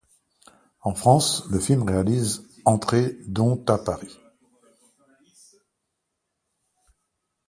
En 0.81 0.95
France, 0.95 1.45
le 1.51 1.59
film 1.59 1.83
réalise 1.83 2.41
entrées 2.65 3.19
dont 3.27 3.63
à 3.67 3.77
Paris. 3.77 4.17